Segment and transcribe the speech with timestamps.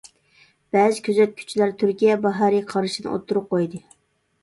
[0.75, 3.87] بەزى كۆزەتكۈچىلەر «تۈركىيە باھارى» قارىشىنى ئوتتۇرىغا قويدى.